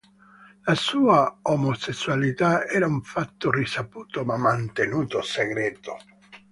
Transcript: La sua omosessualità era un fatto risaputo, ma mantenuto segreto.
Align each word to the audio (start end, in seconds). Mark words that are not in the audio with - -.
La 0.63 0.73
sua 0.73 1.37
omosessualità 1.43 2.65
era 2.67 2.87
un 2.87 3.03
fatto 3.03 3.51
risaputo, 3.51 4.25
ma 4.25 4.35
mantenuto 4.35 5.21
segreto. 5.21 5.97